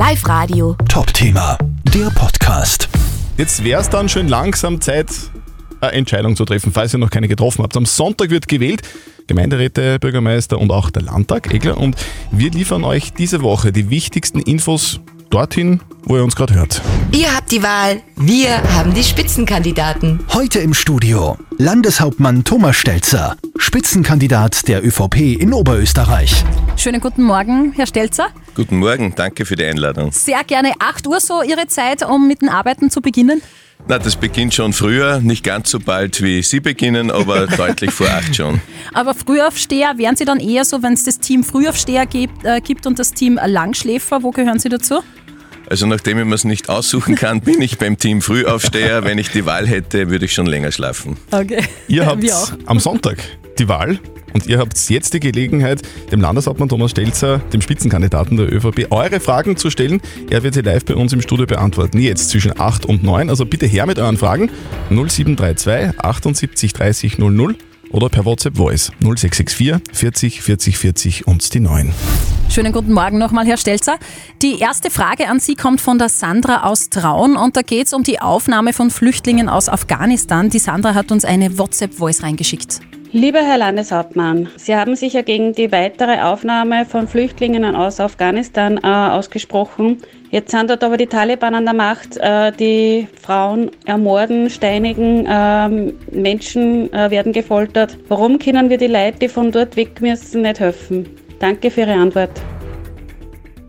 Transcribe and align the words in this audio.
Live 0.00 0.26
Radio. 0.26 0.74
Top-Thema, 0.88 1.58
der 1.92 2.08
Podcast. 2.08 2.88
Jetzt 3.36 3.62
wäre 3.62 3.82
es 3.82 3.90
dann 3.90 4.08
schön 4.08 4.28
langsam 4.28 4.80
Zeit, 4.80 5.08
eine 5.82 5.92
Entscheidung 5.92 6.36
zu 6.36 6.46
treffen, 6.46 6.72
falls 6.72 6.94
ihr 6.94 6.98
noch 6.98 7.10
keine 7.10 7.28
getroffen 7.28 7.62
habt. 7.62 7.76
Am 7.76 7.84
Sonntag 7.84 8.30
wird 8.30 8.48
gewählt, 8.48 8.80
Gemeinderäte, 9.26 9.98
Bürgermeister 9.98 10.58
und 10.58 10.72
auch 10.72 10.88
der 10.88 11.02
Landtag, 11.02 11.52
Egler. 11.52 11.76
Und 11.76 11.96
wir 12.30 12.50
liefern 12.50 12.82
euch 12.82 13.12
diese 13.12 13.42
Woche 13.42 13.72
die 13.72 13.90
wichtigsten 13.90 14.40
Infos 14.40 15.00
dorthin, 15.30 15.80
wo 16.02 16.16
ihr 16.16 16.24
uns 16.24 16.36
gerade 16.36 16.54
hört. 16.54 16.82
Ihr 17.12 17.34
habt 17.34 17.50
die 17.50 17.62
Wahl, 17.62 18.02
wir 18.16 18.62
haben 18.74 18.92
die 18.94 19.04
Spitzenkandidaten. 19.04 20.20
Heute 20.34 20.58
im 20.58 20.74
Studio 20.74 21.38
Landeshauptmann 21.56 22.44
Thomas 22.44 22.76
Stelzer, 22.76 23.36
Spitzenkandidat 23.56 24.68
der 24.68 24.84
ÖVP 24.84 25.40
in 25.40 25.52
Oberösterreich. 25.52 26.44
Schönen 26.76 27.00
guten 27.00 27.22
Morgen, 27.22 27.72
Herr 27.76 27.86
Stelzer. 27.86 28.28
Guten 28.54 28.78
Morgen, 28.78 29.14
danke 29.14 29.46
für 29.46 29.56
die 29.56 29.64
Einladung. 29.64 30.12
Sehr 30.12 30.42
gerne 30.44 30.72
8 30.78 31.06
Uhr 31.06 31.20
so 31.20 31.42
Ihre 31.42 31.66
Zeit, 31.68 32.04
um 32.04 32.26
mit 32.26 32.42
den 32.42 32.48
Arbeiten 32.48 32.90
zu 32.90 33.00
beginnen. 33.00 33.40
Na, 33.88 33.98
das 33.98 34.16
beginnt 34.16 34.54
schon 34.54 34.72
früher, 34.72 35.20
nicht 35.20 35.44
ganz 35.44 35.70
so 35.70 35.80
bald 35.80 36.22
wie 36.22 36.42
Sie 36.42 36.60
beginnen, 36.60 37.10
aber 37.10 37.46
deutlich 37.56 37.90
vor 37.90 38.08
acht 38.08 38.36
schon. 38.36 38.60
Aber 38.94 39.14
Frühaufsteher, 39.14 39.98
wären 39.98 40.16
Sie 40.16 40.24
dann 40.24 40.38
eher 40.38 40.64
so, 40.64 40.82
wenn 40.82 40.92
es 40.92 41.04
das 41.04 41.18
Team 41.18 41.42
Frühaufsteher 41.42 42.06
gibt, 42.06 42.44
äh, 42.44 42.60
gibt 42.60 42.86
und 42.86 42.98
das 42.98 43.12
Team 43.12 43.38
Langschläfer, 43.44 44.22
wo 44.22 44.30
gehören 44.30 44.58
Sie 44.58 44.68
dazu? 44.68 45.02
Also 45.68 45.86
nachdem 45.86 46.18
ich 46.18 46.24
mir 46.24 46.34
es 46.34 46.44
nicht 46.44 46.68
aussuchen 46.68 47.14
kann, 47.14 47.42
bin 47.42 47.62
ich 47.62 47.78
beim 47.78 47.96
Team 47.96 48.22
Frühaufsteher. 48.22 49.04
Wenn 49.04 49.18
ich 49.18 49.30
die 49.30 49.46
Wahl 49.46 49.68
hätte, 49.68 50.10
würde 50.10 50.24
ich 50.24 50.32
schon 50.34 50.46
länger 50.46 50.72
schlafen. 50.72 51.16
Okay. 51.30 51.62
Ihr 51.86 52.06
habt 52.06 52.24
am 52.66 52.80
Sonntag 52.80 53.18
die 53.58 53.68
Wahl 53.68 54.00
und 54.32 54.46
ihr 54.46 54.58
habt 54.58 54.78
jetzt 54.88 55.14
die 55.14 55.20
Gelegenheit, 55.20 55.82
dem 56.10 56.20
Landeshauptmann 56.20 56.68
Thomas 56.68 56.92
Stelzer, 56.92 57.38
dem 57.52 57.60
Spitzenkandidaten 57.60 58.36
der 58.36 58.52
ÖVP, 58.52 58.86
eure 58.90 59.20
Fragen 59.20 59.56
zu 59.56 59.70
stellen. 59.70 60.00
Er 60.30 60.42
wird 60.42 60.54
sie 60.54 60.62
live 60.62 60.84
bei 60.84 60.94
uns 60.94 61.12
im 61.12 61.20
Studio 61.20 61.46
beantworten. 61.46 61.98
Jetzt 61.98 62.30
zwischen 62.30 62.58
8 62.58 62.86
und 62.86 63.02
9. 63.02 63.30
Also 63.30 63.46
bitte 63.46 63.66
her 63.66 63.86
mit 63.86 63.98
euren 63.98 64.16
Fragen. 64.16 64.50
0732 64.90 66.00
78 66.00 66.72
30 66.72 67.18
00 67.18 67.56
oder 67.90 68.08
per 68.08 68.24
WhatsApp 68.24 68.56
Voice 68.56 68.92
0664 69.00 69.80
40 69.92 70.42
40 70.42 70.78
40 70.78 71.26
und 71.26 71.54
die 71.54 71.60
9. 71.60 71.92
Schönen 72.48 72.72
guten 72.72 72.92
Morgen 72.92 73.18
nochmal, 73.18 73.46
Herr 73.46 73.56
Stelzer. 73.56 73.96
Die 74.42 74.58
erste 74.58 74.90
Frage 74.90 75.28
an 75.28 75.38
Sie 75.38 75.54
kommt 75.54 75.80
von 75.80 75.98
der 75.98 76.08
Sandra 76.08 76.64
aus 76.64 76.90
Traun 76.90 77.36
und 77.36 77.56
da 77.56 77.62
geht 77.62 77.86
es 77.86 77.92
um 77.92 78.02
die 78.02 78.20
Aufnahme 78.20 78.72
von 78.72 78.90
Flüchtlingen 78.90 79.48
aus 79.48 79.68
Afghanistan. 79.68 80.50
Die 80.50 80.58
Sandra 80.58 80.94
hat 80.94 81.12
uns 81.12 81.24
eine 81.24 81.58
WhatsApp-Voice 81.58 82.22
reingeschickt. 82.22 82.80
Lieber 83.12 83.40
Herr 83.40 83.58
Landeshauptmann, 83.58 84.48
Sie 84.56 84.76
haben 84.76 84.94
sich 84.94 85.14
ja 85.14 85.22
gegen 85.22 85.52
die 85.52 85.72
weitere 85.72 86.20
Aufnahme 86.20 86.86
von 86.86 87.08
Flüchtlingen 87.08 87.74
aus 87.74 87.98
Afghanistan 87.98 88.78
äh, 88.78 88.86
ausgesprochen. 88.86 89.98
Jetzt 90.30 90.52
sind 90.52 90.70
dort 90.70 90.84
aber 90.84 90.96
die 90.96 91.08
Taliban 91.08 91.56
an 91.56 91.64
der 91.64 91.74
Macht, 91.74 92.18
äh, 92.18 92.52
die 92.52 93.08
Frauen 93.20 93.72
ermorden, 93.84 94.48
steinigen, 94.48 95.26
ähm, 95.28 95.94
Menschen 96.12 96.92
äh, 96.92 97.10
werden 97.10 97.32
gefoltert. 97.32 97.98
Warum 98.06 98.38
können 98.38 98.70
wir 98.70 98.78
die 98.78 98.86
Leute, 98.86 99.18
die 99.18 99.28
von 99.28 99.50
dort 99.50 99.74
weg 99.74 100.00
müssen, 100.00 100.42
nicht 100.42 100.60
helfen? 100.60 101.08
Danke 101.40 101.72
für 101.72 101.80
Ihre 101.80 101.94
Antwort. 101.94 102.40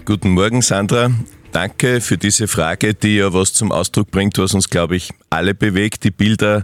Guten 0.05 0.36
Morgen, 0.36 0.61
Sandra. 0.61 1.09
Danke 1.52 2.00
für 2.00 2.20
diese 2.20 2.48
Frage, 2.48 2.94
die 2.94 3.17
ja 3.17 3.33
was 3.33 3.53
zum 3.53 3.72
Ausdruck 3.72 4.11
bringt, 4.11 4.38
was 4.38 4.53
uns, 4.53 4.70
glaube 4.70 4.98
ich, 4.98 5.09
alle 5.31 5.55
bewegt. 5.55 6.03
Die 6.03 6.11
Bilder 6.11 6.64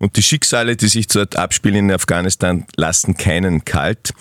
und 0.00 0.16
die 0.16 0.22
Schicksale, 0.22 0.74
die 0.74 0.88
sich 0.88 1.06
dort 1.06 1.36
abspielen 1.36 1.88
in 1.88 1.92
Afghanistan, 1.92 2.64
lassen 2.76 3.16
keinen 3.16 3.64
kalt. 3.64 4.12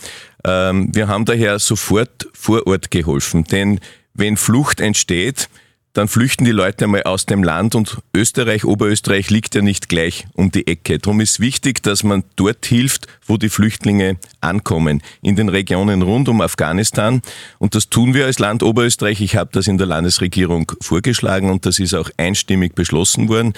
Ähm, 0.45 0.89
wir 0.94 1.08
haben 1.08 1.25
daher 1.25 1.58
sofort 1.58 2.27
vor 2.33 2.67
Ort 2.67 2.91
geholfen, 2.91 3.45
denn 3.45 3.80
wenn 4.13 4.38
Flucht 4.38 4.81
entsteht, 4.81 5.50
dann 5.94 6.07
flüchten 6.07 6.45
die 6.45 6.52
Leute 6.52 6.85
einmal 6.85 7.03
aus 7.03 7.25
dem 7.25 7.44
Land 7.44 7.73
und 7.73 7.97
Österreich, 8.16 8.63
Oberösterreich 8.63 9.31
liegt 9.31 9.55
ja 9.55 9.61
nicht 9.61 9.89
gleich 9.89 10.27
um 10.33 10.52
die 10.52 10.67
Ecke. 10.67 11.00
Darum 11.00 11.19
ist 11.19 11.39
wichtig, 11.39 11.81
dass 11.81 12.03
man 12.03 12.23
dort 12.35 12.66
hilft, 12.66 13.07
wo 13.25 13.38
die 13.38 13.50
Flüchtlinge 13.50 14.17
ankommen, 14.40 15.01
in 15.22 15.35
den 15.35 15.50
Regionen 15.50 16.03
rund 16.03 16.29
um 16.29 16.41
Afghanistan. 16.41 17.22
Und 17.57 17.73
das 17.73 17.90
tun 17.90 18.13
wir 18.13 18.28
als 18.28 18.38
Land 18.38 18.61
Oberösterreich. 18.61 19.19
Ich 19.19 19.35
habe 19.35 19.50
das 19.51 19.67
in 19.67 19.79
der 19.79 19.88
Landesregierung 19.88 20.72
vorgeschlagen 20.79 21.50
und 21.50 21.66
das 21.66 21.79
ist 21.79 21.96
auch 21.96 22.11
einstimmig 22.17 22.75
beschlossen 22.75 23.28
worden. 23.28 23.53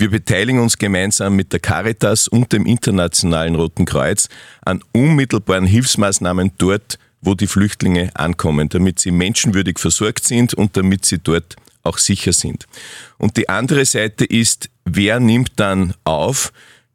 Wir 0.00 0.08
beteiligen 0.08 0.60
uns 0.60 0.78
gemeinsam 0.78 1.36
mit 1.36 1.52
der 1.52 1.60
Caritas 1.60 2.26
und 2.26 2.54
dem 2.54 2.64
Internationalen 2.64 3.54
Roten 3.54 3.84
Kreuz 3.84 4.30
an 4.62 4.82
unmittelbaren 4.92 5.66
Hilfsmaßnahmen 5.66 6.52
dort, 6.56 6.98
wo 7.20 7.34
die 7.34 7.46
Flüchtlinge 7.46 8.10
ankommen, 8.14 8.70
damit 8.70 8.98
sie 8.98 9.10
menschenwürdig 9.10 9.78
versorgt 9.78 10.24
sind 10.24 10.54
und 10.54 10.74
damit 10.78 11.04
sie 11.04 11.18
dort 11.18 11.56
auch 11.82 11.98
sicher 11.98 12.32
sind. 12.32 12.66
Und 13.18 13.36
die 13.36 13.50
andere 13.50 13.84
Seite 13.84 14.24
ist, 14.24 14.70
wer 14.86 15.20
nimmt 15.20 15.52
dann 15.56 15.92
auf? 16.04 16.50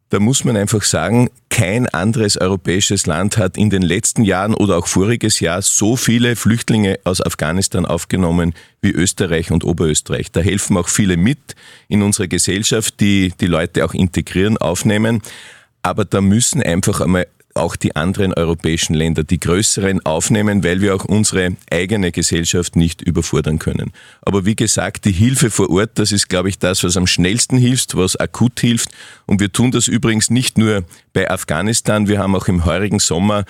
Da 0.10 0.20
muss 0.20 0.44
man 0.44 0.56
einfach 0.56 0.84
sagen, 0.84 1.30
kein 1.50 1.88
anderes 1.88 2.38
europäisches 2.38 3.08
Land 3.08 3.38
hat 3.38 3.58
in 3.58 3.70
den 3.70 3.82
letzten 3.82 4.24
Jahren 4.24 4.54
oder 4.54 4.78
auch 4.78 4.88
voriges 4.88 5.40
Jahr 5.40 5.62
so 5.62 5.96
viele 5.96 6.36
Flüchtlinge 6.36 7.00
aus 7.06 7.26
Afghanistan 7.26 7.86
aufgenommen 7.86 8.54
wie 8.82 8.92
Österreich 8.92 9.52
und 9.52 9.64
Oberösterreich. 9.64 10.32
Da 10.32 10.42
helfen 10.42 10.78
auch 10.78 10.90
viele 10.90 11.18
mit 11.18 11.56
in 11.88 12.04
unserer 12.04 12.28
Gesellschaft, 12.28 13.00
die 13.00 13.34
die 13.40 13.48
Leute 13.48 13.84
auch 13.84 13.94
integrieren, 13.94 14.58
aufnehmen. 14.58 15.22
Aber 15.82 16.06
da 16.06 16.22
müssen 16.22 16.62
einfach 16.62 17.02
einmal 17.02 17.28
auch 17.56 17.76
die 17.76 17.96
anderen 17.96 18.34
europäischen 18.34 18.94
Länder, 18.94 19.24
die 19.24 19.40
größeren, 19.40 20.06
aufnehmen, 20.06 20.64
weil 20.64 20.82
wir 20.82 20.94
auch 20.94 21.06
unsere 21.06 21.56
eigene 21.72 22.12
Gesellschaft 22.12 22.76
nicht 22.76 23.02
überfordern 23.02 23.60
können. 23.60 23.94
Aber 24.22 24.46
wie 24.46 24.56
gesagt, 24.56 25.06
die 25.06 25.12
Hilfe 25.12 25.50
vor 25.50 25.70
Ort, 25.70 25.92
das 25.96 26.12
ist, 26.12 26.28
glaube 26.28 26.50
ich, 26.50 26.60
das, 26.60 26.84
was 26.84 26.98
am 26.98 27.08
schnellsten 27.08 27.58
hilft, 27.58 27.96
was 27.96 28.18
akut 28.18 28.60
hilft. 28.60 28.90
Und 29.26 29.40
wir 29.40 29.52
tun 29.52 29.72
das 29.72 29.88
übrigens 29.88 30.30
nicht 30.30 30.58
nur 30.58 30.84
bei 31.14 31.30
Afghanistan. 31.30 32.08
Wir 32.08 32.20
haben 32.20 32.36
auch 32.36 32.48
im 32.48 32.66
heurigen 32.66 33.00
Sommer 33.00 33.46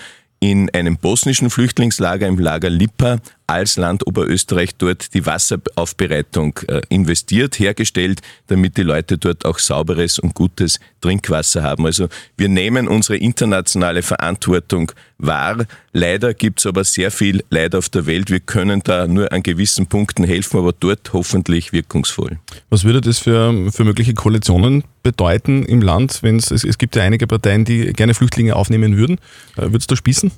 in 0.52 0.70
einem 0.76 0.98
bosnischen 0.98 1.50
Flüchtlingslager 1.50 2.28
im 2.28 2.38
Lager 2.38 2.70
Lipa 2.70 3.18
als 3.48 3.78
Land 3.78 4.06
Oberösterreich 4.06 4.76
dort 4.76 5.16
die 5.16 5.26
Wasseraufbereitung 5.26 6.60
äh, 6.68 6.82
investiert, 6.90 7.58
hergestellt, 7.58 8.22
damit 8.46 8.78
die 8.78 8.84
Leute 8.84 9.18
dort 9.18 9.44
auch 9.44 9.58
sauberes 9.58 10.20
und 10.20 10.36
gutes 10.36 10.80
Trinkwasser 11.02 11.64
haben. 11.64 11.88
Also 11.88 12.10
wir 12.38 12.48
nehmen 12.48 12.88
unsere 12.88 13.18
internationale 13.18 14.04
Verantwortung 14.04 14.92
wahr. 15.18 15.66
Leider 15.94 16.36
gibt 16.36 16.60
es 16.60 16.68
aber 16.68 16.84
sehr 16.84 17.10
viel 17.10 17.44
Leid 17.50 17.74
auf 17.74 17.90
der 17.90 18.06
Welt. 18.06 18.30
Wir 18.30 18.40
können 18.40 18.82
da 18.84 19.08
nur 19.08 19.32
an 19.32 19.42
gewissen 19.42 19.88
Punkten 19.88 20.26
helfen, 20.26 20.60
aber 20.60 20.74
dort 20.74 21.12
hoffentlich 21.12 21.74
wirkungsvoll. 21.74 22.38
Was 22.70 22.84
würde 22.84 23.02
das 23.02 23.18
für, 23.18 23.72
für 23.72 23.84
mögliche 23.84 24.14
Koalitionen 24.14 24.84
bedeuten 25.06 25.64
im 25.64 25.82
Land, 25.82 26.24
wenn 26.24 26.38
es, 26.38 26.50
es 26.50 26.78
gibt 26.80 26.96
ja 26.96 27.04
einige 27.04 27.28
Parteien, 27.28 27.64
die 27.64 27.94
gerne 27.94 28.16
Flüchtlinge 28.16 28.56
aufnehmen 28.56 28.98
würden. 28.98 29.20
Äh, 29.56 29.72
Würdest 29.72 29.92
du 29.92 29.96
spießen? 29.96 30.32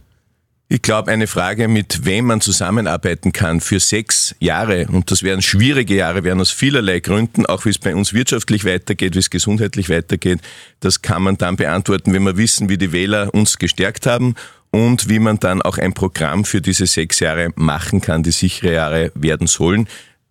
Ich 0.68 0.82
glaube, 0.82 1.10
eine 1.10 1.28
Frage, 1.28 1.70
mit 1.70 2.04
wem 2.04 2.26
man 2.26 2.42
zusammenarbeiten 2.42 3.32
kann 3.32 3.62
für 3.62 3.80
sechs 3.80 4.36
Jahre, 4.42 4.88
und 4.92 5.10
das 5.10 5.24
werden 5.24 5.42
schwierige 5.42 5.96
Jahre, 5.96 6.26
werden 6.26 6.42
aus 6.42 6.52
vielerlei 6.52 7.00
Gründen, 7.00 7.46
auch 7.46 7.64
wie 7.64 7.70
es 7.70 7.80
bei 7.80 7.96
uns 7.96 8.14
wirtschaftlich 8.14 8.66
weitergeht, 8.66 9.16
wie 9.16 9.20
es 9.20 9.30
gesundheitlich 9.30 9.88
weitergeht, 9.88 10.40
das 10.82 11.02
kann 11.02 11.24
man 11.24 11.38
dann 11.38 11.56
beantworten, 11.56 12.14
wenn 12.14 12.24
wir 12.24 12.36
wissen, 12.36 12.68
wie 12.68 12.78
die 12.78 12.92
Wähler 12.92 13.34
uns 13.34 13.58
gestärkt 13.58 14.06
haben 14.06 14.36
und 14.70 15.08
wie 15.08 15.20
man 15.20 15.40
dann 15.40 15.62
auch 15.62 15.78
ein 15.78 15.94
Programm 15.94 16.44
für 16.44 16.60
diese 16.60 16.86
sechs 16.88 17.22
Jahre 17.22 17.52
machen 17.56 18.02
kann, 18.02 18.24
die 18.24 18.32
sichere 18.32 18.74
Jahre 18.74 19.12
werden 19.16 19.48
sollen. 19.48 19.88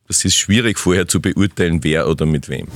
Das 0.08 0.26
ist 0.26 0.36
schwierig 0.36 0.78
vorher 0.78 1.08
zu 1.08 1.22
beurteilen, 1.22 1.82
wer 1.82 2.06
oder 2.06 2.26
mit 2.26 2.50
wem. 2.50 2.66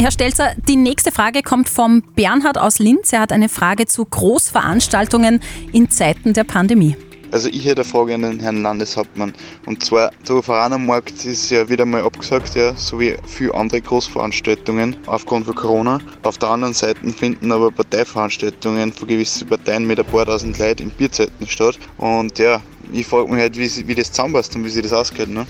Herr 0.00 0.10
Stelzer, 0.10 0.52
die 0.66 0.76
nächste 0.76 1.12
Frage 1.12 1.42
kommt 1.42 1.68
vom 1.68 2.02
Bernhard 2.16 2.56
aus 2.56 2.78
Linz. 2.78 3.12
Er 3.12 3.20
hat 3.20 3.32
eine 3.32 3.50
Frage 3.50 3.84
zu 3.84 4.06
Großveranstaltungen 4.06 5.40
in 5.72 5.90
Zeiten 5.90 6.32
der 6.32 6.44
Pandemie. 6.44 6.96
Also 7.32 7.48
ich 7.50 7.66
hätte 7.66 7.82
eine 7.82 7.84
Frage 7.84 8.14
an 8.14 8.22
den 8.22 8.40
Herrn 8.40 8.62
Landeshauptmann. 8.62 9.34
Und 9.66 9.84
zwar, 9.84 10.10
der 10.26 10.42
Vereinermarkt 10.42 11.26
ist 11.26 11.50
ja 11.50 11.68
wieder 11.68 11.84
mal 11.84 12.02
abgesagt, 12.02 12.54
ja, 12.56 12.74
so 12.76 12.98
wie 12.98 13.14
viele 13.26 13.54
andere 13.54 13.82
Großveranstaltungen 13.82 14.96
aufgrund 15.04 15.44
von 15.44 15.54
Corona. 15.54 16.00
Auf 16.22 16.38
der 16.38 16.48
anderen 16.48 16.72
Seite 16.72 17.06
finden 17.12 17.52
aber 17.52 17.70
Parteiveranstaltungen 17.70 18.94
von 18.94 19.06
gewissen 19.06 19.48
Parteien 19.48 19.86
mit 19.86 20.00
ein 20.00 20.06
paar 20.06 20.24
tausend 20.24 20.58
Leuten 20.58 20.84
in 20.84 20.90
Bierzeiten 20.90 21.46
statt. 21.46 21.78
Und 21.98 22.38
ja, 22.38 22.62
ich 22.90 23.06
frage 23.06 23.30
mich 23.30 23.40
halt, 23.42 23.56
wie, 23.58 23.68
sie- 23.68 23.86
wie 23.86 23.94
das 23.94 24.10
zusammenpasst 24.10 24.56
und 24.56 24.64
wie 24.64 24.70
sich 24.70 24.82
das 24.82 24.94
ausgeht. 24.94 25.28
Ne? 25.28 25.46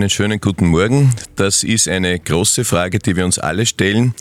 Einen 0.00 0.08
schönen 0.08 0.40
guten 0.40 0.68
Morgen. 0.68 1.14
Das 1.36 1.62
ist 1.62 1.86
eine 1.86 2.18
große 2.18 2.64
Frage, 2.64 3.00
die 3.00 3.16
wir 3.16 3.26
uns 3.26 3.38
alle 3.38 3.66
stellen. 3.66 4.14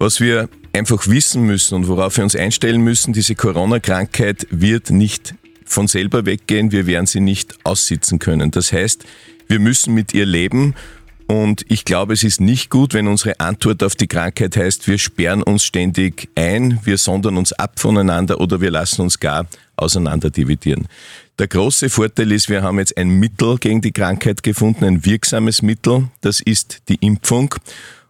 Was 0.00 0.20
wir 0.20 0.48
einfach 0.72 1.06
wissen 1.06 1.44
müssen 1.44 1.76
und 1.76 1.86
worauf 1.86 2.16
wir 2.16 2.24
uns 2.24 2.34
einstellen 2.34 2.80
müssen, 2.80 3.12
diese 3.12 3.36
Corona-Krankheit 3.36 4.48
wird 4.50 4.90
nicht 4.90 5.36
von 5.64 5.86
selber 5.86 6.26
weggehen, 6.26 6.72
wir 6.72 6.88
werden 6.88 7.06
sie 7.06 7.20
nicht 7.20 7.54
aussitzen 7.62 8.18
können. 8.18 8.50
Das 8.50 8.72
heißt, 8.72 9.04
wir 9.46 9.60
müssen 9.60 9.94
mit 9.94 10.12
ihr 10.14 10.26
leben 10.26 10.74
und 11.28 11.64
ich 11.68 11.84
glaube, 11.84 12.12
es 12.14 12.24
ist 12.24 12.40
nicht 12.40 12.70
gut, 12.70 12.92
wenn 12.92 13.06
unsere 13.06 13.38
Antwort 13.38 13.84
auf 13.84 13.94
die 13.94 14.08
Krankheit 14.08 14.56
heißt, 14.56 14.88
wir 14.88 14.98
sperren 14.98 15.44
uns 15.44 15.62
ständig 15.62 16.28
ein, 16.34 16.80
wir 16.82 16.98
sondern 16.98 17.36
uns 17.36 17.52
ab 17.52 17.78
voneinander 17.78 18.40
oder 18.40 18.60
wir 18.60 18.72
lassen 18.72 19.02
uns 19.02 19.20
gar 19.20 19.46
auseinander 19.76 20.30
dividieren. 20.30 20.88
Der 21.40 21.48
große 21.48 21.90
Vorteil 21.90 22.30
ist, 22.30 22.48
wir 22.48 22.62
haben 22.62 22.78
jetzt 22.78 22.96
ein 22.96 23.08
Mittel 23.08 23.58
gegen 23.58 23.80
die 23.80 23.90
Krankheit 23.90 24.44
gefunden, 24.44 24.84
ein 24.84 25.04
wirksames 25.04 25.62
Mittel, 25.62 26.08
das 26.20 26.40
ist 26.40 26.82
die 26.88 26.94
Impfung. 27.00 27.52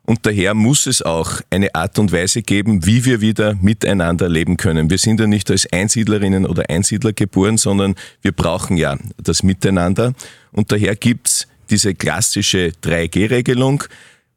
Und 0.02 0.26
daher 0.26 0.52
muss 0.52 0.86
es 0.86 1.00
auch 1.00 1.40
eine 1.48 1.74
Art 1.74 1.98
und 1.98 2.12
Weise 2.12 2.42
geben, 2.42 2.84
wie 2.84 3.06
wir 3.06 3.22
wieder 3.22 3.54
miteinander 3.54 4.28
leben 4.28 4.58
können. 4.58 4.90
Wir 4.90 4.98
sind 4.98 5.20
ja 5.20 5.26
nicht 5.26 5.50
als 5.50 5.66
Einsiedlerinnen 5.72 6.44
oder 6.44 6.68
Einsiedler 6.68 7.14
geboren, 7.14 7.56
sondern 7.56 7.94
wir 8.20 8.32
brauchen 8.32 8.76
ja 8.76 8.98
das 9.16 9.42
Miteinander. 9.42 10.12
Und 10.52 10.70
daher 10.70 10.94
gibt's 10.94 11.48
diese 11.70 11.94
klassische 11.94 12.72
3G-Regelung, 12.82 13.84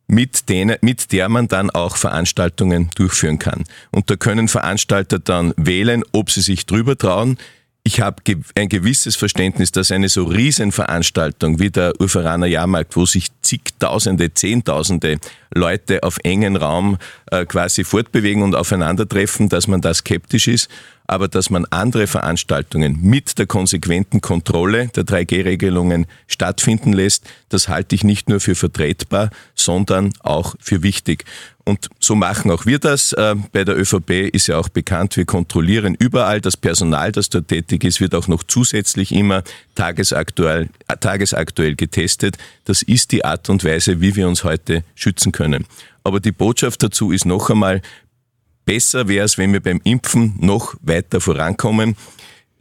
mit, 0.08 0.46
mit 0.80 1.12
der 1.12 1.28
man 1.28 1.50
dann 1.50 1.70
auch 1.70 1.98
Veranstaltungen 1.98 2.90
durchführen 2.96 3.40
kann. 3.40 3.66
Und 3.92 4.10
da 4.10 4.16
können 4.16 4.48
Veranstalter 4.48 5.20
dann 5.20 5.54
wählen, 5.58 6.04
ob 6.14 6.32
sie 6.32 6.40
sich 6.40 6.66
drüber 6.66 6.98
trauen. 6.98 7.38
Ich 7.88 8.02
habe 8.02 8.22
ein 8.56 8.68
gewisses 8.68 9.16
Verständnis, 9.16 9.72
dass 9.72 9.94
eine 9.94 10.10
so 10.10 10.26
Riesenveranstaltung 10.26 11.58
wie 11.60 11.70
der 11.70 11.94
Urveraner 12.02 12.46
Jahrmarkt, 12.46 12.98
wo 12.98 13.06
sich 13.06 13.28
zigtausende, 13.42 14.34
zehntausende 14.34 15.20
Leute 15.54 16.04
auf 16.04 16.18
engen 16.24 16.56
Raum 16.56 16.98
äh, 17.32 17.46
quasi 17.46 17.84
fortbewegen 17.84 18.44
und 18.44 18.56
aufeinandertreffen, 18.56 19.50
dass 19.50 19.68
man 19.68 19.82
da 19.82 19.94
skeptisch 19.94 20.48
ist 20.48 20.70
aber 21.08 21.30
dass 21.30 21.50
man 21.50 21.66
andere 21.70 22.06
Veranstaltungen 22.06 23.00
mit 23.02 23.40
der 23.40 23.48
konsequenten 23.48 24.20
Kontrolle 24.20 24.90
der 24.90 25.06
3G-Regelungen 25.06 26.06
stattfinden 26.28 26.92
lässt, 26.92 27.26
das 27.50 27.70
halte 27.70 27.96
ich 27.96 28.04
nicht 28.04 28.28
nur 28.28 28.42
für 28.42 28.56
vertretbar, 28.56 29.30
sondern 29.56 30.12
auch 30.20 30.56
für 30.60 30.84
wichtig. 30.84 31.24
Und 31.64 31.90
so 32.00 32.16
machen 32.16 32.50
auch 32.52 32.66
wir 32.66 32.80
das. 32.80 33.12
Äh, 33.14 33.36
bei 33.52 33.66
der 33.66 33.78
ÖVP 33.78 34.30
ist 34.32 34.48
ja 34.48 34.58
auch 34.58 34.70
bekannt, 34.70 35.18
wir 35.18 35.26
kontrollieren 35.26 35.96
überall. 35.96 36.40
Das 36.40 36.56
Personal, 36.56 37.12
das 37.12 37.28
dort 37.30 37.50
tätig 37.50 37.84
ist, 37.84 38.00
wird 38.00 38.16
auch 38.16 38.30
noch 38.30 38.44
zusätzlich 38.44 39.12
immer 39.12 39.44
tagesaktuell, 39.76 40.70
äh, 40.88 40.98
tagesaktuell 40.98 41.76
getestet. 41.76 42.38
Das 42.64 42.84
ist 42.84 43.12
die 43.12 43.26
Art 43.26 43.50
und 43.50 43.66
Weise, 43.66 44.00
wie 44.00 44.16
wir 44.16 44.30
uns 44.30 44.46
heute 44.46 44.86
schützen 44.96 45.34
können. 45.38 45.66
Aber 46.04 46.20
die 46.20 46.32
Botschaft 46.32 46.82
dazu 46.84 47.12
ist 47.12 47.26
noch 47.26 47.50
einmal, 47.50 47.82
Besser 48.68 49.08
wäre 49.08 49.24
es, 49.24 49.38
wenn 49.38 49.54
wir 49.54 49.62
beim 49.62 49.80
Impfen 49.86 50.36
noch 50.42 50.76
weiter 50.82 51.22
vorankommen. 51.22 51.96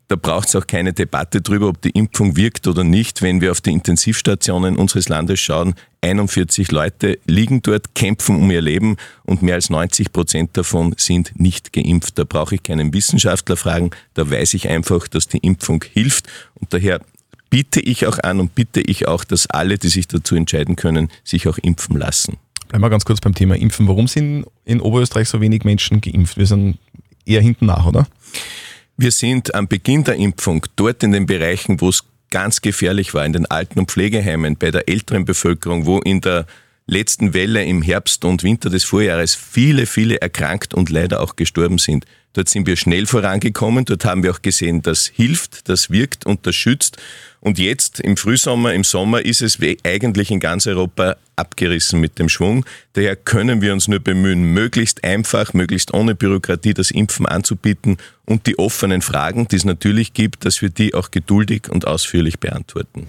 Da 0.06 0.14
braucht 0.14 0.46
es 0.46 0.55
auch 0.55 0.69
keine 0.69 0.93
Debatte 0.93 1.43
darüber, 1.43 1.67
ob 1.67 1.82
die 1.82 1.90
Impfung 1.90 2.37
wirkt 2.37 2.69
oder 2.69 2.84
nicht. 2.84 3.23
Wenn 3.23 3.40
wir 3.40 3.50
auf 3.50 3.61
die 3.61 3.73
Intensivstationen 3.73 4.76
unseres 4.76 5.08
Landes 5.08 5.40
schauen, 5.40 5.75
41 6.02 6.70
Leute 6.70 7.19
liegen 7.26 7.61
dort, 7.61 7.96
kämpfen 7.96 8.37
um 8.37 8.49
ihr 8.52 8.61
Leben 8.61 8.99
und 9.25 9.43
mehr 9.43 9.56
als 9.56 9.69
90 9.69 10.12
Prozent 10.12 10.56
davon 10.56 10.94
sind 10.96 11.32
nicht 11.40 11.73
geimpft. 11.73 12.17
Da 12.20 12.23
brauche 12.23 12.55
ich 12.55 12.62
keinen 12.62 12.94
Wissenschaftler 12.94 13.56
fragen, 13.56 13.90
da 14.14 14.31
weiß 14.31 14.55
ich 14.55 14.69
einfach, 14.69 15.08
dass 15.08 15.26
die 15.26 15.38
Impfung 15.38 15.84
hilft 15.93 16.28
und 16.55 16.73
daher 16.73 17.00
biete 17.50 17.81
ich 17.81 18.06
auch 18.06 18.20
an 18.20 18.38
und 18.38 18.55
bitte 18.55 18.81
ich 18.81 19.08
auch, 19.08 19.25
dass 19.25 19.50
alle, 19.50 19.76
die 19.76 19.88
sich 19.88 20.06
dazu 20.06 20.37
entscheiden 20.37 20.76
können, 20.76 21.11
sich 21.25 21.49
auch 21.49 21.58
impfen 21.58 21.96
lassen. 21.99 22.37
Bleiben 22.68 22.82
wir 22.82 22.90
ganz 22.90 23.04
kurz 23.04 23.20
beim 23.20 23.34
Thema 23.34 23.56
Impfen. 23.56 23.88
Warum 23.88 24.08
sind 24.08 24.46
in 24.64 24.80
Oberösterreich 24.80 25.28
so 25.28 25.40
wenig 25.40 25.64
Menschen 25.64 26.00
geimpft? 26.00 26.36
Wir 26.36 26.46
sind 26.46 26.78
eher 27.24 27.40
hinten 27.40 27.66
nach, 27.66 27.86
oder? 27.86 28.06
Wir 28.96 29.12
sind 29.12 29.54
am 29.54 29.68
Beginn 29.68 30.04
der 30.04 30.16
Impfung 30.16 30.64
dort 30.74 31.02
in 31.02 31.12
den 31.12 31.26
Bereichen, 31.26 31.80
wo 31.80 31.90
es 31.90 32.04
ganz 32.30 32.60
gefährlich 32.60 33.14
war, 33.14 33.24
in 33.24 33.32
den 33.32 33.46
Alten- 33.46 33.78
und 33.78 33.90
Pflegeheimen, 33.90 34.56
bei 34.56 34.70
der 34.70 34.88
älteren 34.88 35.24
Bevölkerung, 35.24 35.86
wo 35.86 36.00
in 36.00 36.20
der 36.20 36.46
letzten 36.86 37.34
Welle 37.34 37.64
im 37.64 37.82
Herbst 37.82 38.24
und 38.24 38.42
Winter 38.42 38.70
des 38.70 38.84
Vorjahres 38.84 39.34
viele, 39.34 39.86
viele 39.86 40.20
erkrankt 40.20 40.74
und 40.74 40.90
leider 40.90 41.20
auch 41.20 41.36
gestorben 41.36 41.78
sind. 41.78 42.06
Dort 42.37 42.50
sind 42.50 42.67
wir 42.67 42.77
schnell 42.77 43.06
vorangekommen. 43.06 43.87
Dort 43.87 44.05
haben 44.05 44.23
wir 44.23 44.31
auch 44.31 44.43
gesehen, 44.43 44.83
das 44.83 45.06
hilft, 45.06 45.71
das 45.71 45.88
wirkt 45.91 46.27
und 46.27 46.47
das 46.47 46.55
schützt. 46.55 46.99
Und 47.41 47.59
jetzt 47.59 48.00
im 48.00 48.19
Frühsommer, 48.19 48.75
im 48.75 48.85
Sommer 48.85 49.25
ist 49.25 49.41
es 49.41 49.59
eigentlich 49.85 50.31
in 50.31 50.38
ganz 50.38 50.67
Europa 50.67 51.17
abgerissen 51.37 51.99
mit 51.99 52.19
dem 52.19 52.29
Schwung. 52.29 52.67
Daher 52.93 53.17
können 53.17 53.62
wir 53.62 53.73
uns 53.73 53.88
nur 53.88 54.00
bemühen, 54.00 54.53
möglichst 54.53 55.03
einfach, 55.03 55.55
möglichst 55.55 55.94
ohne 55.94 56.15
Bürokratie 56.15 56.75
das 56.75 56.91
Impfen 56.91 57.25
anzubieten 57.25 57.97
und 58.27 58.47
die 58.47 58.59
offenen 58.59 59.00
Fragen, 59.00 59.49
die 59.49 59.56
es 59.56 59.65
natürlich 59.65 60.12
gibt, 60.12 60.44
dass 60.44 60.61
wir 60.61 60.69
die 60.69 60.93
auch 60.93 61.11
geduldig 61.11 61.71
und 61.71 61.87
ausführlich 61.87 62.38
beantworten. 62.38 63.06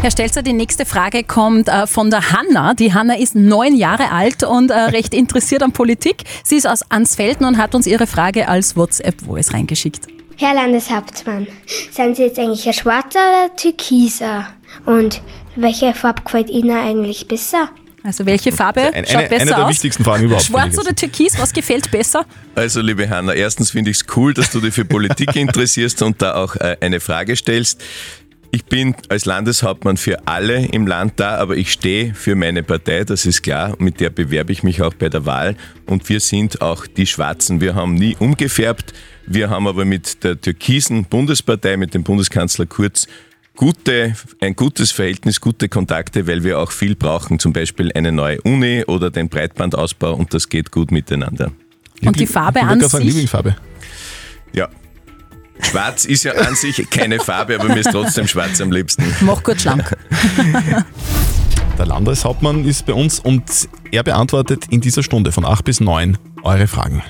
Herr 0.00 0.10
Stelzer, 0.10 0.42
die 0.42 0.52
nächste 0.52 0.84
Frage 0.84 1.22
kommt 1.22 1.68
äh, 1.68 1.86
von 1.86 2.10
der 2.10 2.32
Hanna. 2.32 2.74
Die 2.74 2.92
Hanna 2.92 3.16
ist 3.16 3.34
neun 3.34 3.76
Jahre 3.76 4.10
alt 4.10 4.42
und 4.42 4.70
äh, 4.70 4.74
recht 4.78 5.14
interessiert 5.14 5.62
an 5.62 5.72
Politik. 5.72 6.24
Sie 6.42 6.56
ist 6.56 6.66
aus 6.66 6.82
Ansfelden 6.90 7.46
und 7.46 7.56
hat 7.56 7.74
uns 7.74 7.86
ihre 7.86 8.06
Frage 8.06 8.48
als 8.48 8.76
WhatsApp-Voice 8.76 9.52
reingeschickt. 9.52 10.06
Herr 10.36 10.54
Landeshauptmann, 10.54 11.46
sind 11.90 12.16
Sie 12.16 12.22
jetzt 12.24 12.38
eigentlich 12.38 12.66
ein 12.66 12.72
schwarzer 12.72 13.20
oder 13.20 13.56
türkiser? 13.56 14.48
Und 14.86 15.22
welche 15.54 15.94
Farbe 15.94 16.22
gefällt 16.22 16.50
Ihnen 16.50 16.76
eigentlich 16.76 17.28
besser? 17.28 17.68
Also 18.04 18.26
welche 18.26 18.50
Farbe 18.50 18.92
eine, 18.92 19.06
schaut 19.06 19.16
eine, 19.16 19.28
besser 19.28 19.42
eine 19.42 19.50
der 19.50 19.64
aus? 19.64 19.70
wichtigsten 19.70 20.02
Fragen 20.02 20.24
überhaupt. 20.24 20.46
Schwarz 20.46 20.76
oder 20.76 20.94
Türkis, 20.94 21.38
was 21.38 21.52
gefällt 21.52 21.88
besser? 21.92 22.26
Also 22.56 22.80
liebe 22.80 23.08
Hanna, 23.08 23.32
erstens 23.32 23.70
finde 23.70 23.92
ich 23.92 23.98
es 23.98 24.06
cool, 24.16 24.34
dass 24.34 24.50
du 24.50 24.60
dich 24.60 24.74
für 24.74 24.84
Politik 24.84 25.36
interessierst 25.36 26.02
und 26.02 26.20
da 26.20 26.34
auch 26.34 26.56
äh, 26.56 26.76
eine 26.80 26.98
Frage 26.98 27.36
stellst. 27.36 27.80
Ich 28.54 28.66
bin 28.66 28.94
als 29.08 29.24
Landeshauptmann 29.24 29.96
für 29.96 30.28
alle 30.28 30.66
im 30.66 30.86
Land 30.86 31.14
da, 31.16 31.38
aber 31.38 31.56
ich 31.56 31.72
stehe 31.72 32.12
für 32.12 32.36
meine 32.36 32.62
Partei, 32.62 33.02
das 33.02 33.24
ist 33.24 33.40
klar. 33.40 33.74
Mit 33.78 33.98
der 33.98 34.10
bewerbe 34.10 34.52
ich 34.52 34.62
mich 34.62 34.82
auch 34.82 34.92
bei 34.92 35.08
der 35.08 35.24
Wahl. 35.24 35.56
Und 35.86 36.06
wir 36.10 36.20
sind 36.20 36.60
auch 36.60 36.86
die 36.86 37.06
Schwarzen. 37.06 37.62
Wir 37.62 37.74
haben 37.74 37.94
nie 37.94 38.14
umgefärbt. 38.18 38.92
Wir 39.26 39.48
haben 39.48 39.66
aber 39.66 39.86
mit 39.86 40.22
der 40.22 40.38
türkisen 40.38 41.04
Bundespartei, 41.04 41.78
mit 41.78 41.94
dem 41.94 42.02
Bundeskanzler 42.02 42.66
Kurz, 42.66 43.08
gute, 43.56 44.16
ein 44.42 44.54
gutes 44.54 44.92
Verhältnis, 44.92 45.40
gute 45.40 45.70
Kontakte, 45.70 46.26
weil 46.26 46.44
wir 46.44 46.58
auch 46.58 46.72
viel 46.72 46.94
brauchen, 46.94 47.38
zum 47.38 47.54
Beispiel 47.54 47.90
eine 47.94 48.12
neue 48.12 48.38
Uni 48.42 48.84
oder 48.86 49.10
den 49.10 49.30
Breitbandausbau 49.30 50.12
und 50.12 50.34
das 50.34 50.50
geht 50.50 50.70
gut 50.70 50.90
miteinander. 50.90 51.52
Und 52.04 52.20
die 52.20 52.26
Farbe 52.26 52.58
ich 52.58 52.66
an 52.66 52.80
sich? 52.80 53.02
Lieblingsfarbe. 53.02 53.56
Ja. 54.52 54.68
Schwarz 55.60 56.04
ist 56.04 56.24
ja 56.24 56.32
an 56.32 56.54
sich 56.54 56.88
keine 56.90 57.20
Farbe, 57.20 57.54
aber 57.58 57.68
mir 57.68 57.80
ist 57.80 57.90
trotzdem 57.90 58.26
schwarz 58.26 58.60
am 58.60 58.72
liebsten. 58.72 59.04
Mach 59.20 59.42
gut 59.42 59.60
schlank. 59.60 59.96
Der 61.78 61.86
Landeshauptmann 61.86 62.64
ist 62.64 62.86
bei 62.86 62.92
uns 62.92 63.18
und 63.18 63.68
er 63.90 64.02
beantwortet 64.02 64.66
in 64.70 64.80
dieser 64.80 65.02
Stunde 65.02 65.32
von 65.32 65.44
8 65.44 65.64
bis 65.64 65.80
9 65.80 66.18
eure 66.42 66.66
Fragen. 66.66 67.02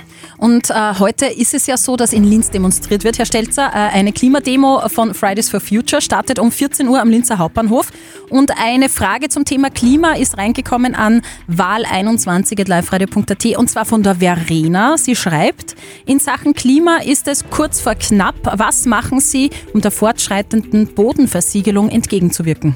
Und 0.43 0.71
äh, 0.71 0.95
heute 0.99 1.27
ist 1.27 1.55
es 1.55 1.69
ja 1.69 1.77
so, 1.77 1.97
dass 1.97 2.13
in 2.13 2.25
Linz 2.25 2.51
demonstriert 2.51 3.05
wird, 3.05 3.17
Herr 3.17 3.27
Stelzer. 3.27 3.69
Äh, 3.69 3.95
eine 3.95 4.13
Klimademo 4.13 4.89
von 4.89 5.15
Fridays 5.15 5.49
for 5.49 5.61
Future 5.61 6.03
startet 6.03 6.41
um 6.41 6.51
14 6.51 6.89
Uhr 6.89 7.01
am 7.01 7.11
Linzer 7.11 7.39
Hauptbahnhof. 7.39 7.93
Und 8.29 8.51
eine 8.59 8.89
Frage 8.89 9.29
zum 9.29 9.45
Thema 9.45 9.71
Klima 9.71 10.15
ist 10.15 10.39
reingekommen 10.39 10.97
an 10.97 11.23
wahl21.liveradio.at 11.49 13.57
und 13.57 13.71
zwar 13.71 13.85
von 13.85 14.03
der 14.03 14.17
Verena. 14.17 14.99
Sie 14.99 15.15
schreibt, 15.15 15.77
in 16.07 16.19
Sachen 16.19 16.55
Klima 16.55 16.97
ist 16.97 17.29
es 17.29 17.49
kurz 17.49 17.81
vor 17.81 17.95
knapp. 17.95 18.35
Was 18.59 18.85
machen 18.85 19.21
Sie, 19.21 19.51
um 19.73 19.81
der 19.81 19.93
fortschreitenden 19.93 20.93
Bodenversiegelung 20.93 21.89
entgegenzuwirken? 21.89 22.75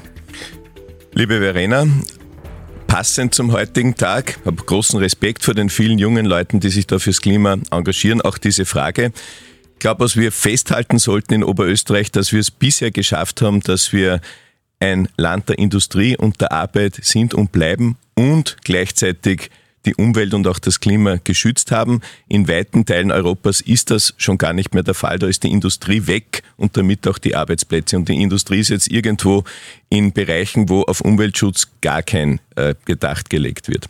Liebe 1.13 1.39
Verena, 1.39 1.85
passend 2.87 3.35
zum 3.35 3.51
heutigen 3.51 3.95
Tag, 3.95 4.39
habe 4.45 4.63
großen 4.63 4.97
Respekt 4.99 5.43
vor 5.43 5.53
den 5.53 5.69
vielen 5.69 5.99
jungen 5.99 6.25
Leuten, 6.25 6.59
die 6.59 6.69
sich 6.69 6.87
da 6.87 6.97
fürs 6.97 7.21
Klima 7.21 7.57
engagieren. 7.69 8.21
Auch 8.21 8.37
diese 8.37 8.65
Frage. 8.65 9.11
Ich 9.73 9.79
glaube, 9.79 10.05
was 10.05 10.15
wir 10.15 10.31
festhalten 10.31 10.97
sollten 10.97 11.33
in 11.33 11.43
Oberösterreich, 11.43 12.11
dass 12.11 12.31
wir 12.31 12.39
es 12.39 12.49
bisher 12.49 12.89
geschafft 12.89 13.41
haben, 13.41 13.59
dass 13.59 13.93
wir 13.93 14.21
ein 14.79 15.09
Land 15.17 15.49
der 15.49 15.59
Industrie 15.59 16.17
und 16.17 16.41
der 16.41 16.51
Arbeit 16.51 16.99
sind 17.01 17.33
und 17.33 17.51
bleiben 17.51 17.97
und 18.15 18.57
gleichzeitig 18.63 19.51
die 19.87 19.95
Umwelt 19.95 20.33
und 20.33 20.45
auch 20.45 20.59
das 20.59 20.79
Klima 20.79 21.17
geschützt 21.23 21.71
haben. 21.71 22.01
In 22.27 22.47
weiten 22.47 22.85
Teilen 22.85 23.11
Europas 23.11 23.61
ist 23.61 23.89
das 23.89 24.13
schon 24.17 24.37
gar 24.37 24.53
nicht 24.53 24.73
mehr 24.73 24.83
der 24.83 24.93
Fall. 24.93 25.17
Da 25.17 25.27
ist 25.27 25.43
die 25.43 25.51
Industrie 25.51 26.05
weg 26.05 26.43
und 26.57 26.77
damit 26.77 27.07
auch 27.07 27.17
die 27.17 27.35
Arbeitsplätze. 27.35 27.95
Und 27.97 28.09
die 28.09 28.21
Industrie 28.21 28.59
ist 28.59 28.69
jetzt 28.69 28.91
irgendwo 28.91 29.45
in 29.89 30.11
Bereichen, 30.11 30.69
wo 30.69 30.83
auf 30.83 31.01
Umweltschutz 31.01 31.69
gar 31.81 32.03
kein 32.03 32.39
äh, 32.55 32.75
Gedacht 32.85 33.29
gelegt 33.29 33.69
wird. 33.69 33.87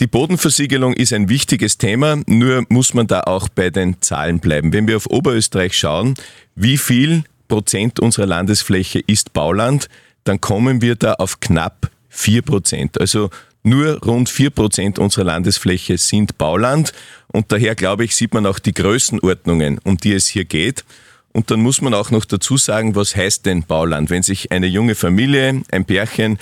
Die 0.00 0.06
Bodenversiegelung 0.06 0.92
ist 0.92 1.12
ein 1.12 1.28
wichtiges 1.28 1.78
Thema, 1.78 2.22
nur 2.26 2.64
muss 2.68 2.94
man 2.94 3.06
da 3.06 3.22
auch 3.22 3.48
bei 3.48 3.70
den 3.70 4.00
Zahlen 4.00 4.38
bleiben. 4.38 4.72
Wenn 4.72 4.86
wir 4.86 4.96
auf 4.96 5.10
Oberösterreich 5.10 5.76
schauen, 5.76 6.14
wie 6.54 6.78
viel 6.78 7.24
Prozent 7.48 7.98
unserer 7.98 8.26
Landesfläche 8.26 9.00
ist 9.00 9.32
Bauland, 9.32 9.88
dann 10.24 10.40
kommen 10.40 10.82
wir 10.82 10.94
da 10.94 11.14
auf 11.14 11.40
knapp 11.40 11.90
vier 12.08 12.42
Prozent. 12.42 13.00
Also 13.00 13.30
nur 13.68 13.98
rund 14.04 14.28
vier 14.28 14.50
Prozent 14.50 14.98
unserer 14.98 15.24
Landesfläche 15.24 15.98
sind 15.98 16.38
Bauland 16.38 16.92
und 17.28 17.52
daher 17.52 17.74
glaube 17.74 18.04
ich, 18.04 18.16
sieht 18.16 18.34
man 18.34 18.46
auch 18.46 18.58
die 18.58 18.74
Größenordnungen, 18.74 19.78
um 19.84 19.96
die 19.96 20.12
es 20.12 20.28
hier 20.28 20.44
geht. 20.44 20.84
Und 21.32 21.50
dann 21.50 21.60
muss 21.60 21.82
man 21.82 21.94
auch 21.94 22.10
noch 22.10 22.24
dazu 22.24 22.56
sagen, 22.56 22.94
was 22.94 23.14
heißt 23.14 23.46
denn 23.46 23.62
Bauland? 23.62 24.10
Wenn 24.10 24.22
sich 24.22 24.50
eine 24.50 24.66
junge 24.66 24.94
Familie, 24.94 25.62
ein 25.70 25.84
Pärchen 25.84 26.38